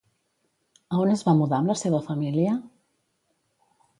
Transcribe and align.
A 0.95 1.01
on 1.03 1.11
es 1.15 1.21
va 1.27 1.35
mudar 1.41 1.59
amb 1.59 1.71
la 1.73 1.77
seva 1.83 2.01
família? 2.09 2.57